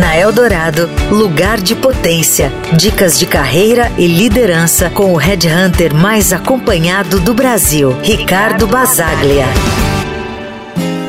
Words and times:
Na 0.00 0.16
Eldorado, 0.16 0.88
lugar 1.10 1.60
de 1.60 1.74
potência. 1.74 2.50
Dicas 2.74 3.18
de 3.18 3.26
carreira 3.26 3.92
e 3.98 4.06
liderança 4.06 4.88
com 4.88 5.12
o 5.12 5.16
headhunter 5.18 5.94
mais 5.94 6.32
acompanhado 6.32 7.20
do 7.20 7.34
Brasil, 7.34 7.94
Ricardo 8.02 8.66
Basaglia. 8.66 9.44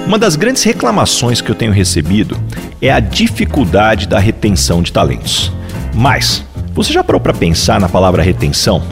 Uma 0.06 0.20
das 0.20 0.36
grandes 0.36 0.64
reclamações 0.64 1.40
que 1.40 1.50
eu 1.50 1.56
tenho 1.56 1.72
recebido 1.72 2.38
é 2.82 2.92
a 2.92 3.00
dificuldade 3.00 4.10
da 4.10 4.20
retenção 4.20 4.81
de 4.81 4.92
talentos. 4.92 5.53
Mas, 5.96 6.44
você 6.73 6.92
já 6.92 7.01
parou 7.01 7.21
para 7.21 7.33
pensar 7.33 7.79
na 7.79 7.87
palavra 7.87 8.21
retenção? 8.21 8.83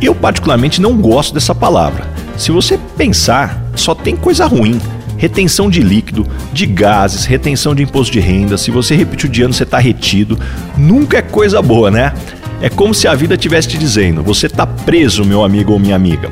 Eu, 0.00 0.14
particularmente, 0.14 0.80
não 0.80 0.96
gosto 0.96 1.34
dessa 1.34 1.54
palavra. 1.54 2.06
Se 2.38 2.50
você 2.50 2.80
pensar, 2.96 3.62
só 3.76 3.94
tem 3.94 4.16
coisa 4.16 4.46
ruim 4.46 4.80
retenção 5.22 5.70
de 5.70 5.80
líquido, 5.80 6.26
de 6.52 6.66
gases, 6.66 7.24
retenção 7.24 7.76
de 7.76 7.82
imposto 7.84 8.12
de 8.12 8.18
renda. 8.18 8.58
Se 8.58 8.72
você 8.72 8.96
repetir 8.96 9.30
o 9.30 9.32
de 9.32 9.40
ano, 9.42 9.54
você 9.54 9.62
está 9.62 9.78
retido. 9.78 10.36
Nunca 10.76 11.18
é 11.18 11.22
coisa 11.22 11.62
boa, 11.62 11.92
né? 11.92 12.12
É 12.60 12.68
como 12.68 12.92
se 12.92 13.06
a 13.06 13.14
vida 13.14 13.34
estivesse 13.34 13.68
te 13.68 13.78
dizendo: 13.78 14.20
você 14.20 14.46
está 14.46 14.66
preso, 14.66 15.24
meu 15.24 15.44
amigo 15.44 15.72
ou 15.72 15.78
minha 15.78 15.94
amiga. 15.94 16.28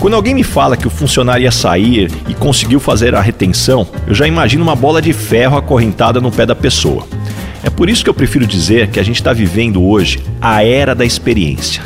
Quando 0.00 0.14
alguém 0.14 0.34
me 0.34 0.42
fala 0.42 0.78
que 0.78 0.86
o 0.86 0.90
funcionário 0.90 1.44
ia 1.44 1.50
sair 1.50 2.10
e 2.26 2.32
conseguiu 2.32 2.80
fazer 2.80 3.14
a 3.14 3.20
retenção, 3.20 3.86
eu 4.06 4.14
já 4.14 4.26
imagino 4.26 4.64
uma 4.64 4.74
bola 4.74 5.02
de 5.02 5.12
ferro 5.12 5.58
acorrentada 5.58 6.18
no 6.18 6.32
pé 6.32 6.46
da 6.46 6.54
pessoa. 6.54 7.06
É 7.62 7.68
por 7.68 7.90
isso 7.90 8.02
que 8.02 8.08
eu 8.08 8.14
prefiro 8.14 8.46
dizer 8.46 8.88
que 8.88 8.98
a 8.98 9.02
gente 9.02 9.16
está 9.16 9.34
vivendo 9.34 9.84
hoje 9.84 10.20
a 10.40 10.64
era 10.64 10.94
da 10.94 11.04
experiência. 11.04 11.82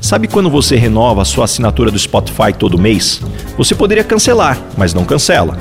Sabe 0.00 0.28
quando 0.28 0.48
você 0.48 0.76
renova 0.76 1.20
a 1.20 1.26
sua 1.26 1.44
assinatura 1.44 1.90
do 1.90 1.98
Spotify 1.98 2.54
todo 2.58 2.78
mês? 2.78 3.20
Você 3.58 3.74
poderia 3.74 4.02
cancelar, 4.02 4.58
mas 4.78 4.94
não 4.94 5.04
cancela. 5.04 5.58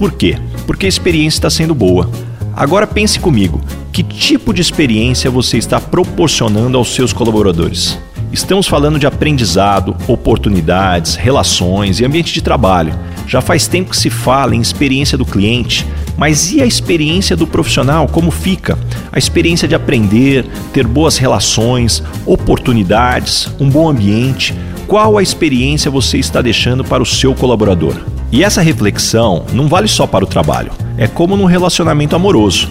Por 0.00 0.12
quê? 0.12 0.38
Porque 0.66 0.86
a 0.86 0.88
experiência 0.88 1.36
está 1.36 1.50
sendo 1.50 1.74
boa. 1.74 2.10
Agora 2.56 2.86
pense 2.86 3.20
comigo: 3.20 3.60
que 3.92 4.02
tipo 4.02 4.54
de 4.54 4.62
experiência 4.62 5.30
você 5.30 5.58
está 5.58 5.78
proporcionando 5.78 6.78
aos 6.78 6.94
seus 6.94 7.12
colaboradores? 7.12 7.98
Estamos 8.32 8.66
falando 8.66 8.98
de 8.98 9.06
aprendizado, 9.06 9.94
oportunidades, 10.08 11.16
relações 11.16 12.00
e 12.00 12.04
ambiente 12.06 12.32
de 12.32 12.40
trabalho. 12.40 12.98
Já 13.26 13.42
faz 13.42 13.66
tempo 13.66 13.90
que 13.90 13.96
se 13.96 14.08
fala 14.08 14.56
em 14.56 14.62
experiência 14.62 15.18
do 15.18 15.26
cliente, 15.26 15.86
mas 16.16 16.50
e 16.50 16.62
a 16.62 16.66
experiência 16.66 17.36
do 17.36 17.46
profissional? 17.46 18.08
Como 18.08 18.30
fica? 18.30 18.78
A 19.12 19.18
experiência 19.18 19.68
de 19.68 19.74
aprender, 19.74 20.46
ter 20.72 20.86
boas 20.86 21.18
relações, 21.18 22.02
oportunidades, 22.24 23.50
um 23.60 23.68
bom 23.68 23.86
ambiente. 23.86 24.54
Qual 24.86 25.18
a 25.18 25.22
experiência 25.22 25.90
você 25.90 26.16
está 26.16 26.40
deixando 26.40 26.82
para 26.82 27.02
o 27.02 27.06
seu 27.06 27.34
colaborador? 27.34 27.96
E 28.32 28.44
essa 28.44 28.62
reflexão 28.62 29.44
não 29.52 29.66
vale 29.66 29.88
só 29.88 30.06
para 30.06 30.24
o 30.24 30.28
trabalho, 30.28 30.70
é 30.96 31.08
como 31.08 31.36
num 31.36 31.46
relacionamento 31.46 32.14
amoroso. 32.14 32.68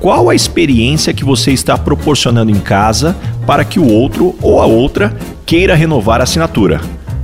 Qual 0.00 0.30
a 0.30 0.34
experiência 0.34 1.12
que 1.12 1.24
você 1.24 1.52
está 1.52 1.76
proporcionando 1.76 2.50
em 2.50 2.58
casa 2.58 3.16
para 3.46 3.64
que 3.64 3.78
o 3.78 3.86
outro 3.86 4.34
ou 4.40 4.60
a 4.60 4.66
outra 4.66 5.16
queira 5.44 5.74
renovar 5.74 6.20
a 6.20 6.24
assinatura? 6.24 6.80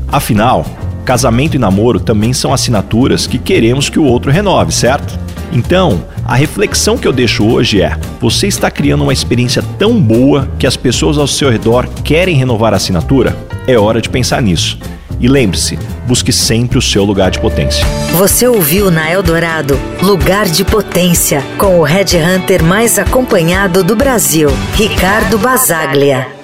Afinal, 0.09 0.65
casamento 1.05 1.57
e 1.57 1.59
namoro 1.59 2.01
também 2.01 2.33
são 2.33 2.53
assinaturas 2.53 3.27
que 3.27 3.39
queremos 3.39 3.89
que 3.89 3.99
o 3.99 4.05
outro 4.05 4.31
renove, 4.31 4.73
certo? 4.73 5.19
Então, 5.53 6.05
a 6.25 6.35
reflexão 6.35 6.97
que 6.97 7.09
eu 7.09 7.13
deixo 7.13 7.45
hoje 7.45 7.83
é: 7.83 7.99
você 8.21 8.47
está 8.47 8.71
criando 8.71 9.03
uma 9.03 9.13
experiência 9.13 9.63
tão 9.79 10.01
boa 10.01 10.49
que 10.59 10.67
as 10.67 10.77
pessoas 10.77 11.19
ao 11.19 11.27
seu 11.27 11.51
redor 11.51 11.89
querem 12.05 12.37
renovar 12.37 12.73
a 12.73 12.77
assinatura? 12.77 13.37
É 13.67 13.79
hora 13.79 14.01
de 14.01 14.09
pensar 14.09 14.41
nisso. 14.41 14.79
E 15.19 15.29
lembre-se, 15.29 15.79
busque 16.07 16.33
sempre 16.33 16.79
o 16.79 16.83
seu 16.83 17.05
lugar 17.05 17.31
de 17.31 17.41
potência. 17.41 17.85
Você 18.13 18.47
ouviu 18.47 18.91
na 18.91 19.11
Eldorado 19.11 19.79
Lugar 20.03 20.47
de 20.47 20.65
Potência, 20.65 21.43
com 21.59 21.79
o 21.79 21.83
Red 21.83 22.17
Hunter 22.17 22.63
mais 22.63 22.99
acompanhado 22.99 23.85
do 23.85 23.95
Brasil, 23.95 24.49
Ricardo 24.75 25.39
Basaglia. 25.39 26.40